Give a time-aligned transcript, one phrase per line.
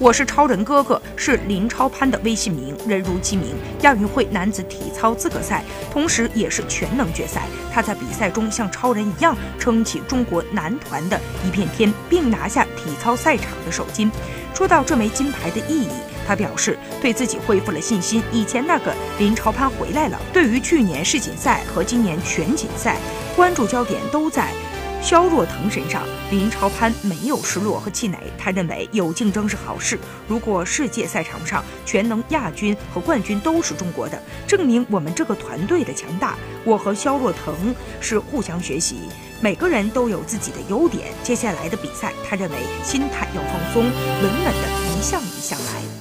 [0.00, 3.54] 我是超人哥哥，是林超攀的微信名，人如其名。
[3.82, 7.42] 亚运会男子体操资格赛，同时也是全能决赛。
[7.72, 14.10] 他在比赛中像超人一样撑起中国男团的一片天，并拿下体操赛场的首金。
[14.52, 15.88] 说到这枚金牌的意义，
[16.26, 18.20] 他表示对自己恢复了信心。
[18.32, 20.20] 以前那个林超攀回来了。
[20.32, 22.96] 对于去年世锦赛和今年全锦赛，
[23.36, 24.50] 关注焦点都在。
[25.04, 28.18] 肖若腾身上，林超攀没有失落和气馁。
[28.38, 29.98] 他认为有竞争是好事。
[30.26, 36.36] 如果世界赛场上全能亚军和冠军都是中国的，证明我们这个团队的强大。
[36.64, 37.54] 我和肖若腾
[38.00, 38.96] 是互相学习，
[39.42, 41.12] 每个人都有自己的优点。
[41.22, 45.94] 接下来的比赛，他认为心态要放松，稳稳的一项一项来。